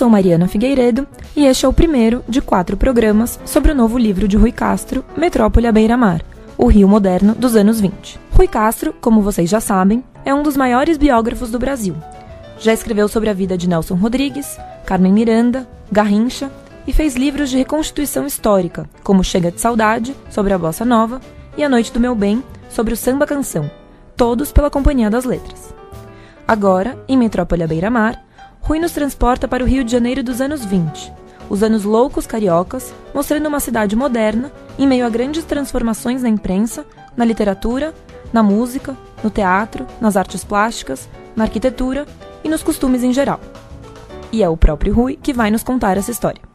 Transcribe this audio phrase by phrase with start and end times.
[0.00, 1.06] Sou Mariana Figueiredo
[1.36, 5.04] e este é o primeiro de quatro programas sobre o novo livro de Rui Castro,
[5.14, 6.24] Metrópole à Beira-Mar,
[6.56, 8.18] o Rio Moderno dos anos 20.
[8.32, 11.94] Rui Castro, como vocês já sabem, é um dos maiores biógrafos do Brasil.
[12.58, 16.50] Já escreveu sobre a vida de Nelson Rodrigues, Carmen Miranda, Garrincha
[16.86, 21.20] e fez livros de reconstituição histórica, como Chega de Saudade, sobre a Bossa Nova,
[21.58, 23.70] e A Noite do Meu Bem, sobre o samba canção,
[24.16, 25.74] todos pela Companhia das Letras.
[26.48, 28.29] Agora, em Metrópole à Beira-Mar,
[28.70, 31.12] Rui nos transporta para o Rio de Janeiro dos anos 20,
[31.48, 36.86] os anos loucos cariocas, mostrando uma cidade moderna em meio a grandes transformações na imprensa,
[37.16, 37.92] na literatura,
[38.32, 42.06] na música, no teatro, nas artes plásticas, na arquitetura
[42.44, 43.40] e nos costumes em geral.
[44.30, 46.49] E é o próprio Rui que vai nos contar essa história.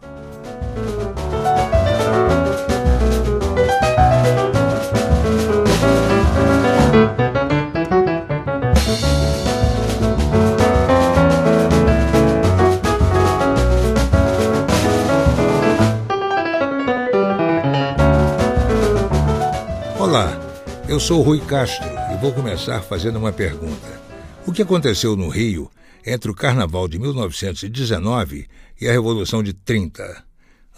[20.96, 24.02] Eu sou Rui Castro e vou começar fazendo uma pergunta.
[24.48, 25.70] O que aconteceu no Rio
[26.06, 28.48] entre o Carnaval de 1919
[28.80, 30.24] e a Revolução de 30?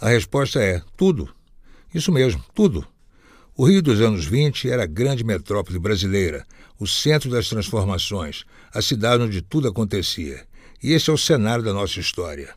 [0.00, 1.32] A resposta é tudo.
[1.94, 2.84] Isso mesmo, tudo.
[3.56, 6.44] O Rio dos anos 20 era a grande metrópole brasileira,
[6.80, 8.44] o centro das transformações,
[8.74, 10.44] a cidade onde tudo acontecia.
[10.82, 12.52] E esse é o cenário da nossa história.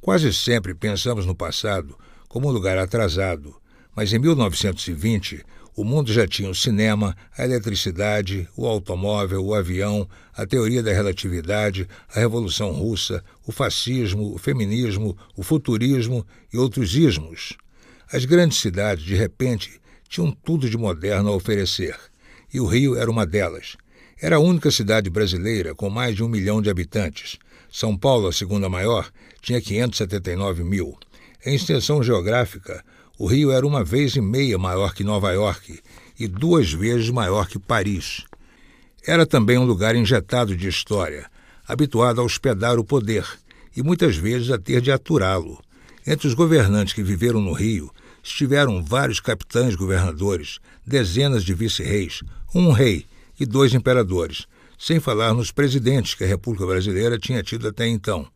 [0.00, 1.98] Quase sempre pensamos no passado
[2.28, 3.52] como um lugar atrasado,
[3.96, 5.44] mas em 1920
[5.76, 10.92] o mundo já tinha o cinema, a eletricidade, o automóvel, o avião, a teoria da
[10.92, 17.54] relatividade, a Revolução Russa, o fascismo, o feminismo, o futurismo e outros ismos.
[18.12, 21.96] As grandes cidades, de repente, tinham tudo de moderno a oferecer.
[22.52, 23.76] E o Rio era uma delas.
[24.20, 27.36] Era a única cidade brasileira com mais de um milhão de habitantes.
[27.68, 29.10] São Paulo, a segunda maior,
[29.42, 30.96] tinha 579 mil.
[31.44, 32.84] Em extensão geográfica,
[33.18, 35.80] o Rio era uma vez e meia maior que Nova York
[36.18, 38.24] e duas vezes maior que Paris.
[39.06, 41.30] Era também um lugar injetado de história,
[41.66, 43.26] habituado a hospedar o poder
[43.76, 45.62] e muitas vezes a ter de aturá-lo.
[46.06, 47.90] Entre os governantes que viveram no Rio
[48.22, 52.22] estiveram vários capitães governadores, dezenas de vice-reis,
[52.54, 53.06] um rei
[53.38, 54.46] e dois imperadores,
[54.78, 58.26] sem falar nos presidentes que a República Brasileira tinha tido até então,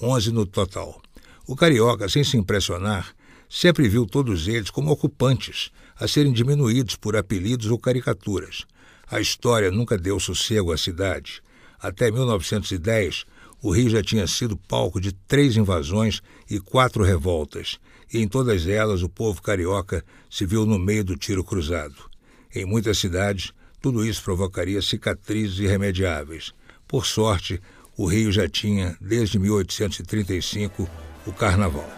[0.00, 1.00] onze no total.
[1.46, 3.14] O carioca, sem se impressionar,
[3.48, 8.66] sempre viu todos eles como ocupantes, a serem diminuídos por apelidos ou caricaturas.
[9.10, 11.42] A história nunca deu sossego à cidade.
[11.80, 13.24] Até 1910,
[13.62, 17.78] o Rio já tinha sido palco de três invasões e quatro revoltas,
[18.12, 21.96] e em todas elas o povo carioca se viu no meio do tiro cruzado.
[22.54, 26.52] Em muitas cidades, tudo isso provocaria cicatrizes irremediáveis.
[26.86, 27.60] Por sorte,
[27.96, 30.88] o Rio já tinha, desde 1835,
[31.26, 31.88] o Carnaval.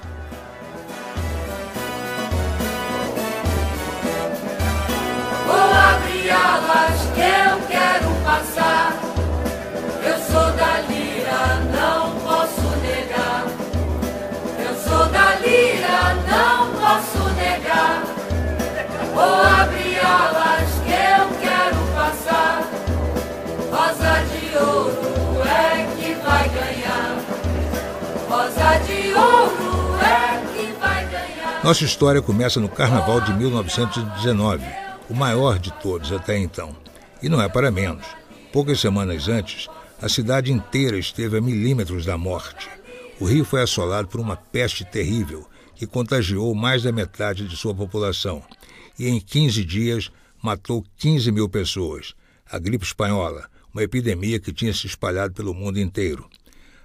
[8.30, 13.44] Eu sou da lira, não posso negar.
[14.56, 18.04] Eu sou da lira, não posso negar.
[19.12, 22.62] Vou abrir alas que eu quero passar.
[23.68, 27.16] Rosa de ouro é que vai ganhar.
[28.28, 31.64] Rosa de ouro é que vai ganhar.
[31.64, 34.64] Nossa história começa no Carnaval de 1919
[35.08, 36.76] o maior de todos até então.
[37.20, 38.19] E não é para menos.
[38.52, 39.68] Poucas semanas antes,
[40.02, 42.68] a cidade inteira esteve a milímetros da morte.
[43.20, 45.46] O Rio foi assolado por uma peste terrível
[45.76, 48.42] que contagiou mais da metade de sua população
[48.98, 50.10] e em 15 dias
[50.42, 52.14] matou 15 mil pessoas.
[52.50, 56.28] A gripe espanhola, uma epidemia que tinha se espalhado pelo mundo inteiro.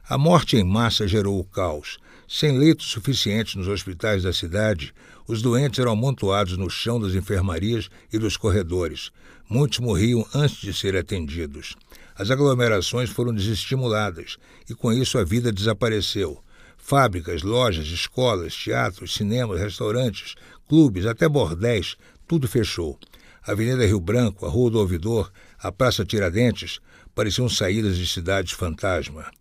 [0.08, 1.98] A morte em massa gerou o caos.
[2.28, 4.94] Sem leitos suficientes nos hospitais da cidade,
[5.28, 9.12] os doentes eram amontoados no chão das enfermarias e dos corredores.
[9.50, 11.76] Muitos morriam antes de serem atendidos.
[12.16, 14.38] As aglomerações foram desestimuladas
[14.70, 16.40] e, com isso, a vida desapareceu.
[16.78, 20.36] Fábricas, lojas, escolas, teatros, cinemas, restaurantes,
[20.68, 21.96] clubes, até bordéis,
[22.28, 22.98] tudo fechou.
[23.46, 26.80] A Avenida Rio Branco, a Rua do Ouvidor, a Praça Tiradentes
[27.14, 29.32] pareciam saídas de cidades fantasma.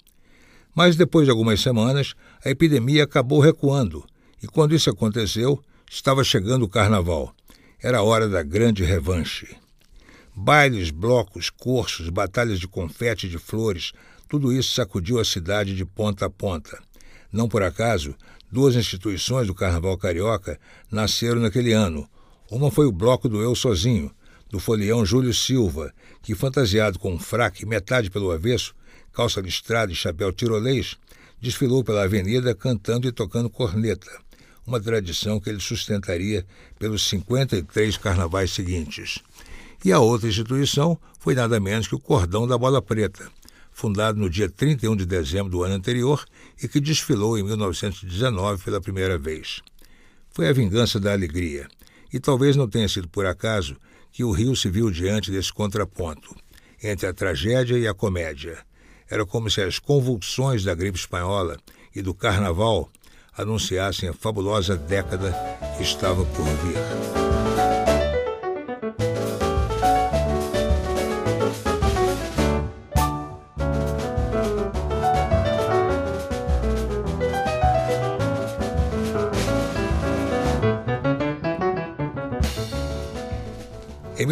[0.74, 2.14] Mas depois de algumas semanas,
[2.44, 4.04] a epidemia acabou recuando,
[4.42, 7.32] e quando isso aconteceu, Estava chegando o carnaval.
[7.80, 9.56] Era a hora da grande revanche.
[10.36, 13.92] Bailes, blocos, cursos, batalhas de confete e de flores,
[14.28, 16.82] tudo isso sacudiu a cidade de ponta a ponta.
[17.30, 18.16] Não por acaso,
[18.50, 20.58] duas instituições do Carnaval Carioca
[20.90, 22.08] nasceram naquele ano.
[22.50, 24.10] Uma foi o Bloco do Eu Sozinho,
[24.50, 28.74] do folião Júlio Silva, que, fantasiado com um fraque metade pelo avesso,
[29.12, 30.96] calça listrada e chapéu tirolês,
[31.40, 34.10] desfilou pela avenida cantando e tocando corneta,
[34.66, 36.44] uma tradição que ele sustentaria
[36.76, 39.22] pelos 53 carnavais seguintes.
[39.84, 43.30] E a outra instituição foi nada menos que o Cordão da Bola Preta,
[43.70, 46.24] fundado no dia 31 de dezembro do ano anterior
[46.62, 49.60] e que desfilou em 1919 pela primeira vez.
[50.30, 51.68] Foi a vingança da alegria,
[52.10, 53.76] e talvez não tenha sido por acaso
[54.10, 56.34] que o Rio se viu diante desse contraponto
[56.82, 58.58] entre a tragédia e a comédia.
[59.10, 61.58] Era como se as convulsões da gripe espanhola
[61.94, 62.90] e do carnaval
[63.36, 65.34] anunciassem a fabulosa década
[65.76, 67.23] que estava por vir.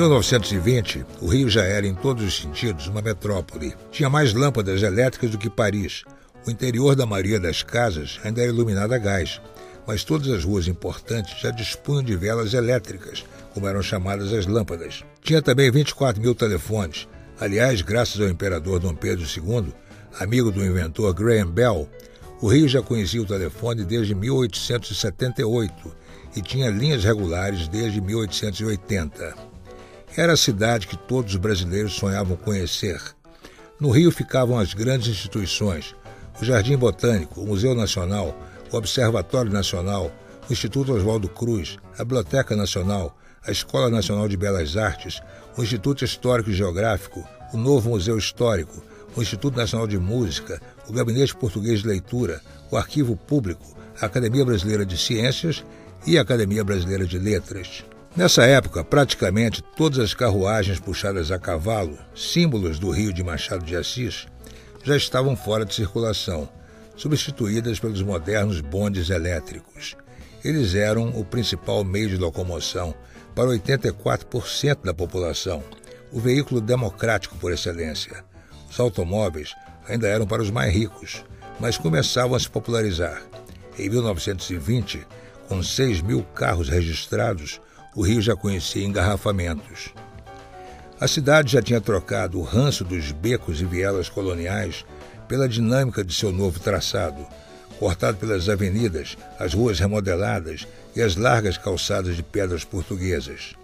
[0.02, 3.72] 1920, o Rio já era, em todos os sentidos, uma metrópole.
[3.92, 6.02] Tinha mais lâmpadas elétricas do que Paris.
[6.44, 9.40] O interior da maioria das casas ainda era iluminado a gás,
[9.86, 15.04] mas todas as ruas importantes já dispunham de velas elétricas, como eram chamadas as lâmpadas.
[15.22, 17.06] Tinha também 24 mil telefones.
[17.38, 19.72] Aliás, graças ao imperador Dom Pedro II,
[20.18, 21.88] amigo do inventor Graham Bell,
[22.40, 25.94] o Rio já conhecia o telefone desde 1878
[26.34, 29.51] e tinha linhas regulares desde 1880.
[30.14, 33.00] Era a cidade que todos os brasileiros sonhavam conhecer.
[33.80, 35.94] No Rio ficavam as grandes instituições:
[36.40, 38.36] o Jardim Botânico, o Museu Nacional,
[38.70, 40.12] o Observatório Nacional,
[40.48, 43.16] o Instituto Oswaldo Cruz, a Biblioteca Nacional,
[43.46, 45.22] a Escola Nacional de Belas Artes,
[45.56, 48.84] o Instituto Histórico e Geográfico, o Novo Museu Histórico,
[49.16, 54.44] o Instituto Nacional de Música, o Gabinete Português de Leitura, o Arquivo Público, a Academia
[54.44, 55.64] Brasileira de Ciências
[56.06, 57.82] e a Academia Brasileira de Letras.
[58.14, 63.74] Nessa época, praticamente todas as carruagens puxadas a cavalo, símbolos do Rio de Machado de
[63.74, 64.26] Assis,
[64.84, 66.46] já estavam fora de circulação,
[66.94, 69.96] substituídas pelos modernos bondes elétricos.
[70.44, 72.94] Eles eram o principal meio de locomoção
[73.34, 75.64] para 84% da população,
[76.12, 78.22] o veículo democrático por excelência.
[78.70, 79.54] Os automóveis
[79.88, 81.24] ainda eram para os mais ricos,
[81.58, 83.22] mas começavam a se popularizar.
[83.78, 85.06] Em 1920,
[85.48, 87.58] com 6 mil carros registrados,
[87.94, 89.92] o rio já conhecia engarrafamentos.
[90.98, 94.84] A cidade já tinha trocado o ranço dos becos e vielas coloniais
[95.28, 97.26] pela dinâmica de seu novo traçado,
[97.78, 103.54] cortado pelas avenidas, as ruas remodeladas e as largas calçadas de pedras portuguesas.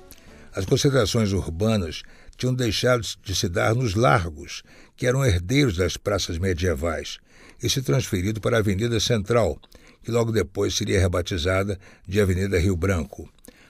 [0.55, 2.03] As concentrações urbanas
[2.37, 4.63] tinham deixado de se dar nos largos,
[4.97, 7.19] que eram herdeiros das praças medievais,
[7.63, 9.59] e se transferido para a Avenida Central,
[10.03, 13.29] que logo depois seria rebatizada de Avenida Rio Branco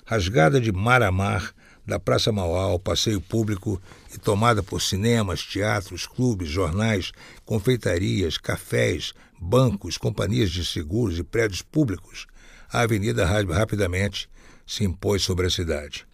[0.09, 1.55] rasgada de mar a mar,
[1.87, 3.79] da Praça Mauá ao passeio público
[4.15, 7.13] e tomada por cinemas, teatros, clubes, jornais,
[7.45, 12.27] confeitarias, cafés, bancos, companhias de seguros e prédios públicos,
[12.73, 14.31] a avenida rapidamente
[14.67, 16.07] se impôs sobre a cidade.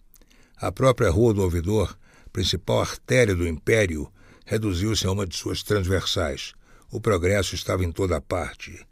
[0.57, 1.97] A própria Rua do Ouvidor,
[2.33, 4.11] principal artéria do Império,
[4.45, 6.51] reduziu-se a uma de suas transversais.
[6.91, 8.85] O progresso estava em toda parte.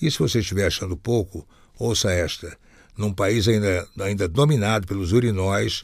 [0.00, 1.46] E se você estiver achando pouco,
[1.78, 2.56] ouça esta
[2.96, 5.82] num país ainda, ainda dominado pelos urinóis,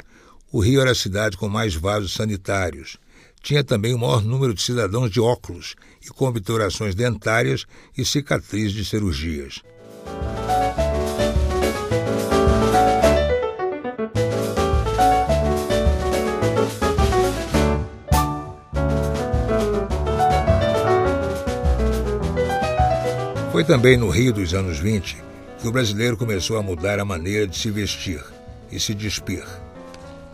[0.50, 2.96] o Rio era a cidade com mais vasos sanitários.
[3.42, 7.66] Tinha também o maior número de cidadãos de óculos e com obturações dentárias
[7.96, 9.60] e cicatrizes de cirurgias.
[23.50, 25.31] Foi também no Rio dos anos 20
[25.62, 28.20] que o brasileiro começou a mudar a maneira de se vestir
[28.72, 29.46] e se despir.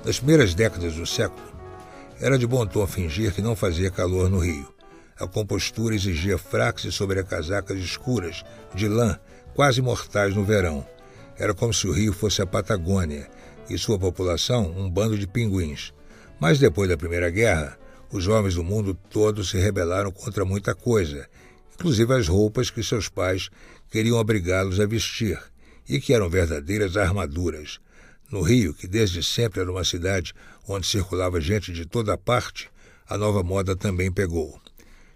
[0.02, 1.46] Nas primeiras décadas do século,
[2.18, 4.72] era de bom tom fingir que não fazia calor no Rio.
[5.20, 8.42] A compostura exigia fracos e sobrecasacas escuras,
[8.74, 9.18] de lã,
[9.54, 10.86] quase mortais no verão.
[11.36, 13.28] Era como se o Rio fosse a Patagônia
[13.68, 15.92] e sua população um bando de pinguins.
[16.40, 17.78] Mas depois da Primeira Guerra,
[18.10, 21.28] os homens do mundo todo se rebelaram contra muita coisa,
[21.74, 23.50] inclusive as roupas que seus pais
[23.90, 25.38] queriam obrigá-los a vestir
[25.88, 27.80] e que eram verdadeiras armaduras.
[28.30, 30.34] No Rio, que desde sempre era uma cidade
[30.66, 32.70] onde circulava gente de toda parte,
[33.08, 34.60] a nova moda também pegou.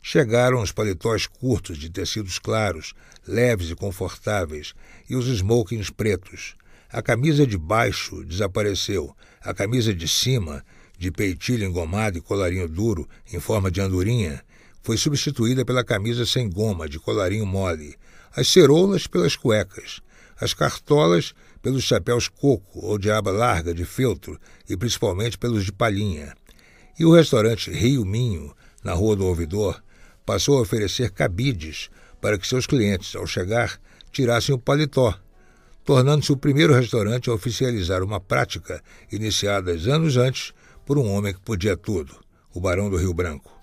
[0.03, 2.95] Chegaram os paletós curtos de tecidos claros,
[3.27, 4.75] leves e confortáveis,
[5.09, 6.57] e os smokings pretos.
[6.91, 10.65] A camisa de baixo desapareceu, a camisa de cima,
[10.99, 14.43] de peitilho engomado e colarinho duro em forma de andorinha,
[14.83, 17.97] foi substituída pela camisa sem goma, de colarinho mole,
[18.35, 20.01] as ceroulas pelas cuecas,
[20.41, 25.73] as cartolas pelos chapéus coco ou de aba larga de feltro e principalmente pelos de
[25.73, 26.35] palhinha.
[26.99, 29.81] E o restaurante Rio Minho, na Rua do Ouvidor,
[30.27, 31.89] passou a oferecer cabides
[32.21, 35.15] para que seus clientes, ao chegar, tirassem o paletó,
[35.85, 40.53] tornando-se o primeiro restaurante a oficializar uma prática iniciada anos antes
[40.85, 42.17] por um homem que podia tudo,
[42.53, 43.62] o Barão do Rio Branco.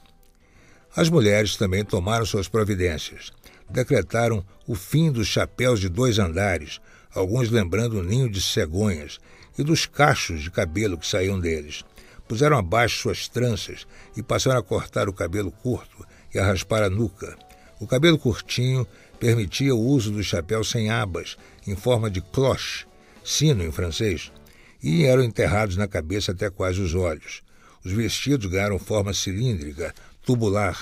[0.96, 3.32] As mulheres também tomaram suas providências.
[3.70, 6.80] Decretaram o fim dos chapéus de dois andares,
[7.14, 9.20] alguns lembrando o ninho de cegonhas,
[9.58, 11.84] e dos cachos de cabelo que saíam deles.
[12.28, 16.90] Puseram abaixo suas tranças e passaram a cortar o cabelo curto e a raspar a
[16.90, 17.38] nuca.
[17.80, 18.88] O cabelo curtinho
[19.20, 22.86] permitia o uso do chapéu sem abas, em forma de cloche,
[23.24, 24.32] sino em francês,
[24.82, 27.42] e eram enterrados na cabeça até quase os olhos.
[27.84, 29.94] Os vestidos ganharam forma cilíndrica,
[30.30, 30.78] tubular.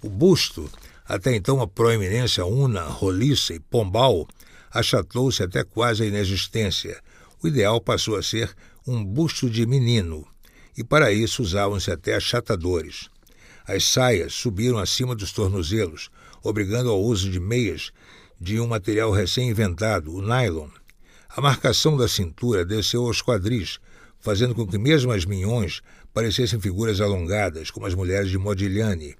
[0.00, 0.70] O busto,
[1.04, 4.26] até então uma proeminência una, roliça e pombal,
[4.70, 6.98] achatou-se até quase a inexistência.
[7.42, 8.50] O ideal passou a ser
[8.86, 10.26] um busto de menino,
[10.74, 13.10] e para isso usavam-se até achatadores.
[13.66, 16.08] As saias subiram acima dos tornozelos,
[16.42, 17.92] obrigando ao uso de meias
[18.40, 20.70] de um material recém-inventado, o nylon.
[21.28, 23.78] A marcação da cintura desceu aos quadris,
[24.28, 25.80] fazendo com que mesmo as minhões
[26.12, 29.16] parecessem figuras alongadas, como as mulheres de Modigliani.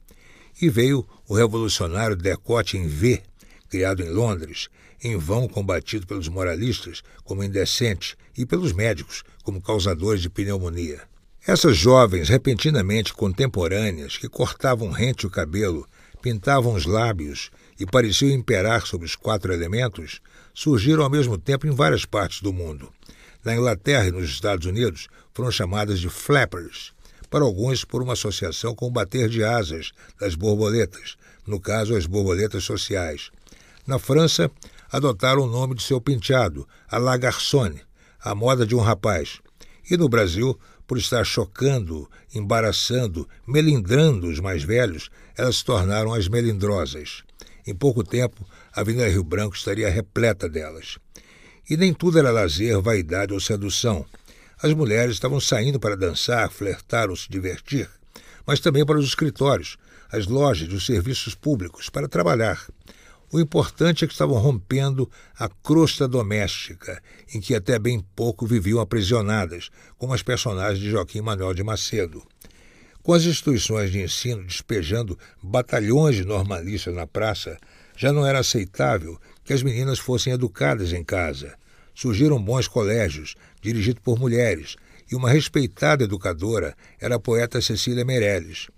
[0.60, 3.22] E veio o revolucionário decote em V,
[3.70, 4.68] criado em Londres,
[5.02, 11.00] em vão combatido pelos moralistas como indecente e pelos médicos como causadores de pneumonia.
[11.46, 15.88] Essas jovens repentinamente contemporâneas que cortavam rente o cabelo
[16.20, 17.50] pintavam os lábios
[17.80, 20.20] e pareciam imperar sobre os quatro elementos,
[20.52, 22.92] surgiram ao mesmo tempo em várias partes do mundo.
[23.44, 26.92] Na Inglaterra e nos Estados Unidos foram chamadas de flappers,
[27.30, 31.16] para alguns por uma associação com o bater de asas das borboletas,
[31.46, 33.30] no caso as borboletas sociais.
[33.86, 34.50] Na França,
[34.90, 37.80] adotaram o nome de seu penteado, a la garçonne,
[38.20, 39.40] a moda de um rapaz.
[39.90, 46.28] E no Brasil, por estar chocando, embaraçando, melindrando os mais velhos, elas se tornaram as
[46.28, 47.22] melindrosas.
[47.66, 50.98] Em pouco tempo, a Avenida Rio Branco estaria repleta delas.
[51.68, 54.06] E nem tudo era lazer, vaidade ou sedução.
[54.62, 57.88] As mulheres estavam saindo para dançar, flertar ou se divertir,
[58.46, 59.76] mas também para os escritórios,
[60.10, 62.66] as lojas e os serviços públicos, para trabalhar.
[63.30, 67.02] O importante é que estavam rompendo a crosta doméstica,
[67.34, 72.22] em que até bem pouco viviam aprisionadas, como as personagens de Joaquim Manuel de Macedo.
[73.02, 77.58] Com as instituições de ensino despejando batalhões de normalistas na praça,
[77.94, 81.54] já não era aceitável que as meninas fossem educadas em casa.
[81.94, 84.76] Surgiram bons colégios, dirigidos por mulheres,
[85.10, 88.68] e uma respeitada educadora era a poeta Cecília Meirelles.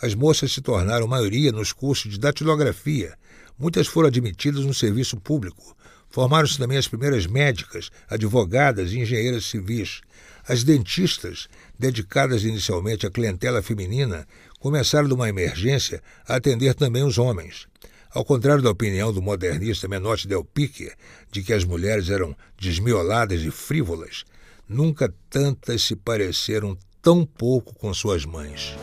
[0.00, 3.18] As moças se tornaram maioria nos cursos de datilografia
[3.58, 5.76] Muitas foram admitidas no serviço público.
[6.08, 10.02] Formaram-se também as primeiras médicas, advogadas e engenheiras civis.
[10.46, 14.26] As dentistas, dedicadas inicialmente à clientela feminina,
[14.60, 17.66] começaram de uma emergência a atender também os homens.
[18.14, 20.92] Ao contrário da opinião do modernista Menotti Del Pique,
[21.30, 24.24] de que as mulheres eram desmioladas e frívolas,
[24.68, 28.76] nunca tantas se pareceram tão pouco com suas mães.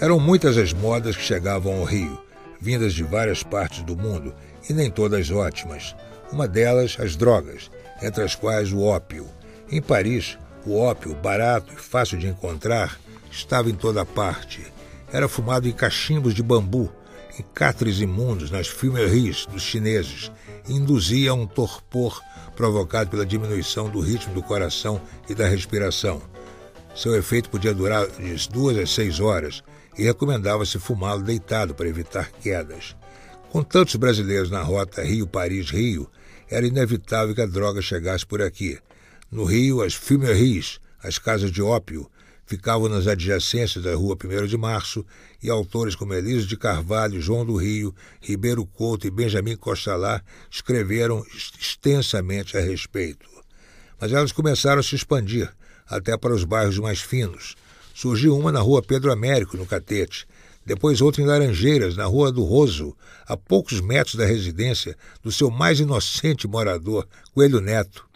[0.00, 2.18] Eram muitas as modas que chegavam ao Rio,
[2.60, 4.34] vindas de várias partes do mundo
[4.68, 5.94] e nem todas ótimas.
[6.32, 7.70] Uma delas, as drogas,
[8.02, 9.26] entre as quais o ópio.
[9.70, 12.98] Em Paris, o ópio, barato e fácil de encontrar,
[13.30, 14.64] estava em toda parte.
[15.12, 16.92] Era fumado em cachimbos de bambu,
[17.38, 20.30] em cátares imundos nas fumeries dos chineses,
[20.68, 22.20] e induzia um torpor
[22.54, 26.20] provocado pela diminuição do ritmo do coração e da respiração.
[26.94, 29.62] Seu efeito podia durar de duas a seis horas
[30.00, 32.96] e recomendava-se fumá-lo deitado para evitar quedas.
[33.50, 36.10] Com tantos brasileiros na rota Rio-Paris-Rio,
[36.48, 38.78] era inevitável que a droga chegasse por aqui.
[39.30, 42.10] No Rio, as fumeries, as casas de ópio,
[42.46, 45.04] ficavam nas adjacências da rua 1 de Março
[45.42, 51.22] e autores como Elísio de Carvalho, João do Rio, Ribeiro Couto e Benjamin Costalá escreveram
[51.34, 53.28] extensamente a respeito.
[54.00, 55.52] Mas elas começaram a se expandir
[55.86, 57.54] até para os bairros mais finos,
[58.00, 60.26] Surgiu uma na rua Pedro Américo, no Catete.
[60.64, 65.50] Depois outra em Laranjeiras, na rua do Roso, a poucos metros da residência do seu
[65.50, 68.06] mais inocente morador, Coelho Neto.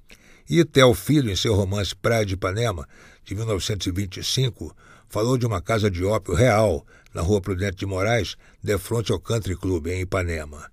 [0.49, 2.89] E Theo Filho, em seu romance Praia de Ipanema,
[3.27, 4.75] de 1925,
[5.07, 9.21] falou de uma casa de ópio real, na rua Prudente de Moraes, de frente ao
[9.21, 10.65] Country Club, em Ipanema.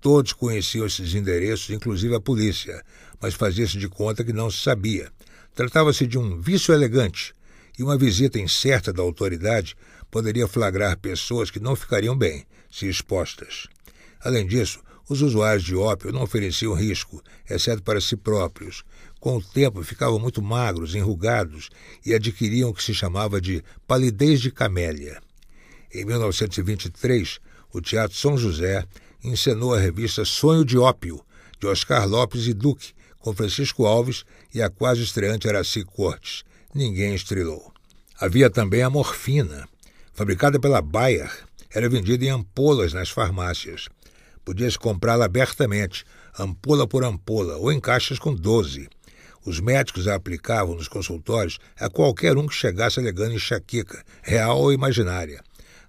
[0.00, 2.82] Todos conheciam esses endereços, inclusive a polícia,
[3.20, 5.12] mas fazia-se de conta que não se sabia.
[5.54, 7.34] Tratava-se de um vício elegante,
[7.78, 9.76] e uma visita incerta da autoridade
[10.10, 13.68] poderia flagrar pessoas que não ficariam bem se expostas.
[14.20, 18.82] Além disso, Os usuários de ópio não ofereciam risco, exceto para si próprios.
[19.20, 21.68] Com o tempo, ficavam muito magros, enrugados
[22.04, 25.20] e adquiriam o que se chamava de palidez de camélia.
[25.92, 27.38] Em 1923,
[27.70, 28.86] o Teatro São José
[29.22, 31.20] encenou a revista Sonho de Ópio,
[31.60, 36.44] de Oscar Lopes e Duque, com Francisco Alves e a quase estreante Araci Cortes.
[36.74, 37.72] Ninguém estrelou.
[38.18, 39.68] Havia também a morfina,
[40.12, 41.30] fabricada pela Bayer,
[41.72, 43.88] era vendida em ampolas nas farmácias.
[44.44, 46.04] Podia-se comprá-la abertamente,
[46.36, 48.88] ampola por ampola, ou em caixas com doze.
[49.46, 54.72] Os médicos a aplicavam nos consultórios a qualquer um que chegasse alegando enxaqueca, real ou
[54.72, 55.44] imaginária.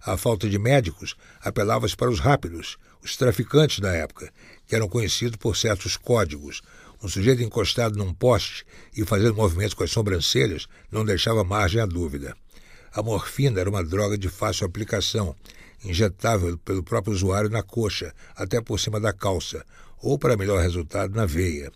[0.06, 4.32] A falta de médicos apelava-se para os rápidos, os traficantes da época,
[4.68, 6.62] que eram conhecidos por certos códigos.
[7.04, 11.86] Um sujeito encostado num poste e fazendo movimentos com as sobrancelhas não deixava margem à
[11.86, 12.36] dúvida.
[12.94, 15.36] A morfina era uma droga de fácil aplicação,
[15.84, 19.66] injetável pelo próprio usuário na coxa, até por cima da calça,
[20.02, 21.72] ou, para melhor resultado, na veia.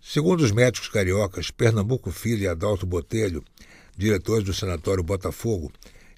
[0.00, 3.44] Segundo os médicos cariocas Pernambuco Filho e Adalto Botelho,
[3.96, 5.72] diretores do Sanatório Botafogo,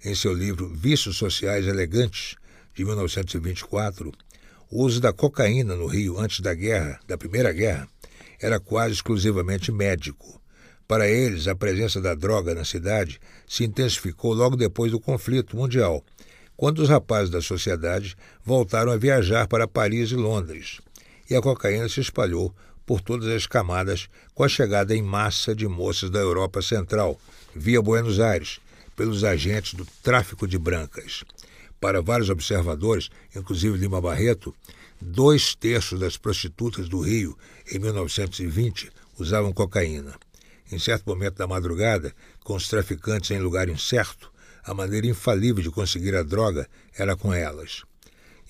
[0.05, 2.37] em seu livro Vícios Sociais Elegantes,
[2.75, 4.13] de 1924,
[4.71, 7.89] o uso da cocaína no Rio antes da guerra, da Primeira Guerra,
[8.41, 10.41] era quase exclusivamente médico.
[10.87, 16.05] Para eles, a presença da droga na cidade se intensificou logo depois do conflito mundial,
[16.57, 20.81] quando os rapazes da sociedade voltaram a viajar para Paris e Londres.
[21.31, 25.67] E a cocaína se espalhou por todas as camadas com a chegada em massa de
[25.67, 27.19] moças da Europa Central,
[27.55, 28.61] via Buenos Aires,
[28.95, 31.25] pelos agentes do tráfico de brancas.
[31.81, 34.55] Para vários observadores, inclusive Lima Barreto,
[35.03, 37.37] dois terços das prostitutas do Rio
[37.71, 40.15] em 1920 usavam cocaína.
[40.71, 44.33] Em certo momento da madrugada, com os traficantes em lugar incerto,
[44.65, 47.83] a maneira infalível de conseguir a droga era com elas.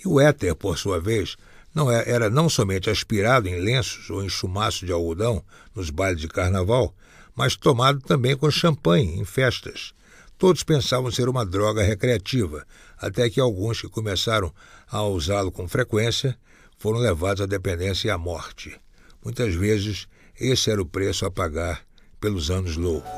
[0.04, 1.36] E o éter, por sua vez,
[1.74, 5.42] não é, era não somente aspirado em lenços ou em chumaço de algodão
[5.74, 6.94] nos bailes de carnaval,
[7.34, 9.94] mas tomado também com champanhe em festas.
[10.42, 12.66] Todos pensavam ser uma droga recreativa,
[12.98, 14.52] até que alguns que começaram
[14.90, 16.37] a usá-lo com frequência
[16.76, 18.76] foram levados à dependência e à morte.
[19.24, 21.85] Muitas vezes, esse era o preço a pagar
[22.20, 23.09] pelos anos loucos.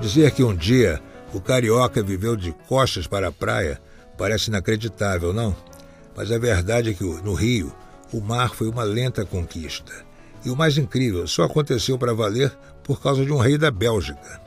[0.00, 1.02] Dizer que um dia
[1.38, 3.80] o carioca viveu de costas para a praia
[4.16, 5.56] parece inacreditável, não?
[6.16, 7.74] Mas a verdade é que no Rio
[8.12, 9.92] o mar foi uma lenta conquista.
[10.44, 14.40] E o mais incrível, só aconteceu para valer por causa de um rei da Bélgica.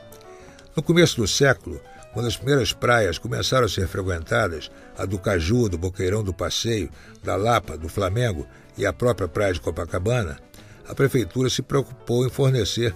[0.75, 1.79] No começo do século,
[2.13, 6.89] quando as primeiras praias começaram a ser frequentadas, a do Caju, do Boqueirão do Passeio,
[7.23, 8.45] da Lapa, do Flamengo
[8.77, 10.37] e a própria praia de Copacabana,
[10.87, 12.95] a prefeitura se preocupou em fornecer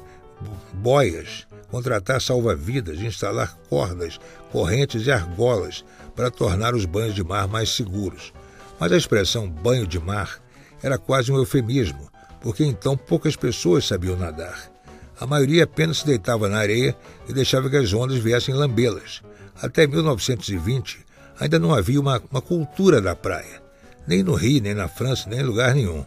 [0.73, 4.19] boias, contratar salva-vidas, instalar cordas,
[4.51, 8.33] correntes e argolas para tornar os banhos de mar mais seguros.
[8.79, 10.39] Mas a expressão banho de mar
[10.81, 12.09] era quase um eufemismo,
[12.41, 14.71] porque então poucas pessoas sabiam nadar.
[15.19, 16.95] A maioria apenas se deitava na areia
[17.27, 19.21] e deixava que as ondas viessem lambê-las.
[19.61, 20.99] Até 1920
[21.39, 23.61] ainda não havia uma, uma cultura da praia,
[24.07, 26.05] nem no Rio, nem na França, nem em lugar nenhum.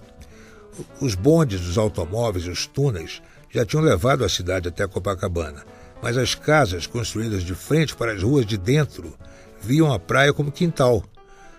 [1.01, 3.21] Os bondes dos automóveis os túneis
[3.53, 5.63] já tinham levado a cidade até Copacabana,
[6.03, 9.15] mas as casas construídas de frente para as ruas de dentro
[9.61, 11.05] viam a praia como quintal.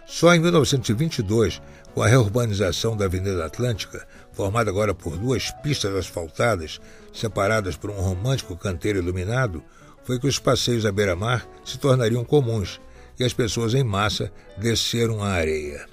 [0.05, 1.61] Só em 1922,
[1.93, 6.81] com a reurbanização da Avenida Atlântica, formada agora por duas pistas asfaltadas,
[7.13, 9.63] separadas por um romântico canteiro iluminado,
[10.03, 12.81] foi que os passeios à beira-mar se tornariam comuns
[13.17, 15.85] e as pessoas em massa desceram a areia.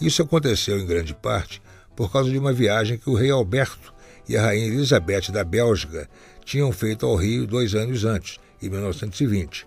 [0.00, 1.62] Isso aconteceu em grande parte
[1.94, 3.93] por causa de uma viagem que o rei Alberto
[4.28, 6.08] e a rainha Elizabeth da Bélgica
[6.44, 9.66] tinham feito ao Rio dois anos antes, em 1920.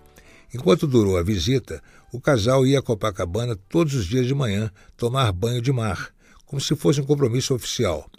[0.54, 5.30] Enquanto durou a visita, o casal ia a Copacabana todos os dias de manhã tomar
[5.32, 6.10] banho de mar,
[6.46, 8.10] como se fosse um compromisso oficial.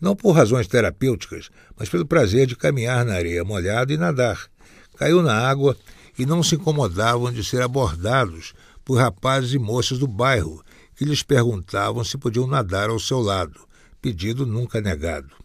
[0.00, 4.48] Não por razões terapêuticas, mas pelo prazer de caminhar na areia molhada e nadar.
[4.96, 5.76] Caiu na água
[6.18, 8.54] e não se incomodavam de ser abordados
[8.84, 10.62] por rapazes e moças do bairro
[10.96, 13.60] que lhes perguntavam se podiam nadar ao seu lado,
[14.00, 15.43] pedido nunca negado.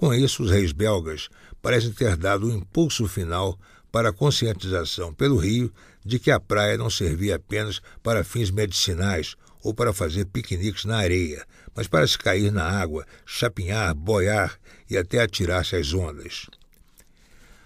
[0.00, 1.28] Com isso, os reis belgas
[1.60, 3.60] parecem ter dado o um impulso final
[3.92, 5.70] para a conscientização pelo Rio
[6.02, 10.96] de que a praia não servia apenas para fins medicinais ou para fazer piqueniques na
[10.96, 11.44] areia,
[11.76, 14.58] mas para se cair na água, chapinhar, boiar
[14.88, 16.46] e até atirar-se às ondas.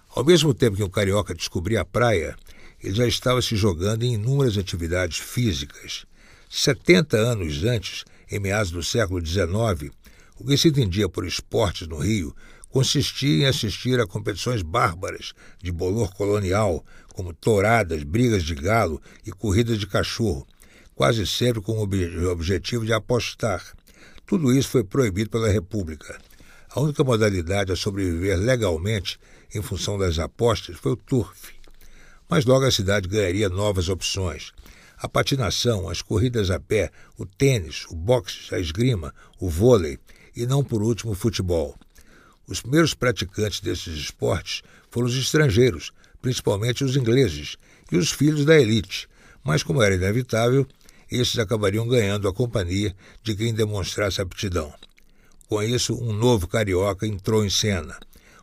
[0.08, 2.36] Ao mesmo tempo que o carioca descobria a praia,
[2.82, 6.04] ele já estava se jogando em inúmeras atividades físicas.
[6.50, 9.94] 70 anos antes, em meados do século XIX,
[10.36, 12.34] O que se entendia por esportes no Rio
[12.68, 19.30] consistia em assistir a competições bárbaras de bolor colonial, como touradas, brigas de galo e
[19.30, 20.44] corridas de cachorro,
[20.92, 23.62] quase sempre com o objetivo de apostar.
[24.26, 26.18] Tudo isso foi proibido pela República.
[26.68, 29.20] A única modalidade a sobreviver legalmente
[29.54, 31.52] em função das apostas foi o turf.
[32.28, 34.52] Mas logo a cidade ganharia novas opções.
[34.96, 39.98] A patinação, as corridas a pé, o tênis, o boxe, a esgrima, o vôlei
[40.36, 41.76] e, não por último, o futebol.
[42.46, 47.56] Os primeiros praticantes desses esportes foram os estrangeiros, principalmente os ingleses,
[47.90, 49.08] e os filhos da elite,
[49.42, 50.66] mas, como era inevitável,
[51.10, 54.72] esses acabariam ganhando a companhia de quem demonstrasse aptidão.
[55.46, 57.98] Com isso, um novo carioca entrou em cena.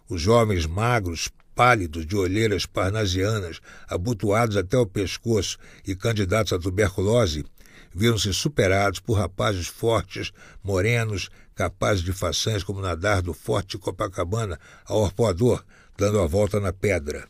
[0.08, 7.46] Os jovens magros, pálidos, de olheiras parnasianas, abotoados até o pescoço e candidatos à tuberculose,
[7.94, 10.32] viram-se superados por rapazes fortes,
[10.64, 11.30] morenos,
[11.62, 15.64] capazes de façanhas como nadar do forte Copacabana ao arpoador,
[15.96, 17.28] dando a volta na pedra.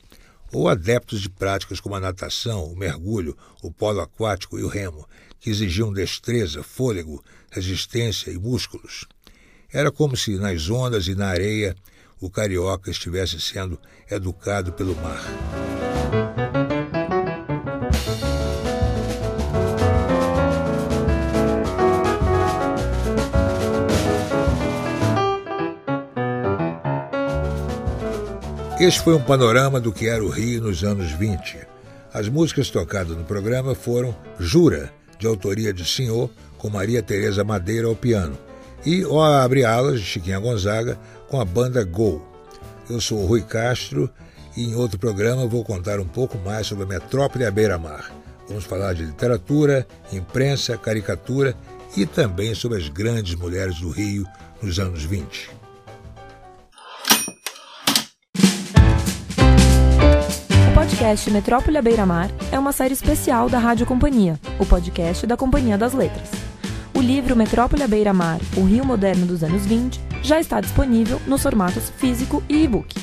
[0.53, 5.05] Ou adeptos de práticas como a natação, o mergulho, o polo aquático e o remo,
[5.37, 9.05] que exigiam destreza, fôlego, resistência e músculos.
[9.69, 11.75] Era como se nas ondas e na areia
[12.21, 13.77] o carioca estivesse sendo
[14.09, 15.60] educado pelo mar.
[28.81, 31.55] Este foi um panorama do que era o Rio nos anos 20.
[32.11, 37.87] As músicas tocadas no programa foram Jura, de autoria de Senhor, com Maria Tereza Madeira
[37.87, 38.35] ao piano,
[38.83, 40.97] e O Abre Alas, de Chiquinha Gonzaga,
[41.29, 42.27] com a banda Gol.
[42.89, 44.09] Eu sou o Rui Castro
[44.57, 48.11] e em outro programa vou contar um pouco mais sobre a metrópole à beira-mar.
[48.47, 51.55] Vamos falar de literatura, imprensa, caricatura
[51.95, 54.25] e também sobre as grandes mulheres do Rio
[54.59, 55.60] nos anos 20.
[61.01, 65.75] Podcast Metrópole à Beira-Mar é uma série especial da Rádio Companhia, o podcast da Companhia
[65.75, 66.29] das Letras.
[66.93, 71.41] O livro Metrópole à Beira-Mar, o Rio Moderno dos anos 20, já está disponível nos
[71.41, 72.95] formatos físico e e-book.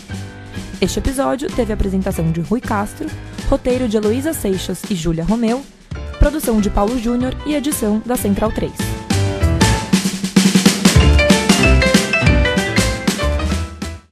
[0.81, 3.09] Este episódio teve a apresentação de Rui Castro,
[3.51, 5.61] roteiro de Heloísa Seixas e Júlia Romeu,
[6.21, 8.88] produção de Paulo Júnior e edição da Central 3.